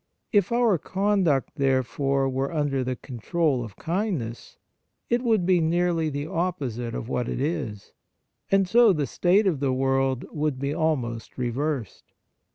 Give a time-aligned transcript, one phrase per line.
[0.31, 4.57] If our con duct, therefore, were under the control of kindness,
[5.11, 7.93] it would be nearly the opposite of what it is,
[8.49, 12.13] and so the state of the world would be almost reversed.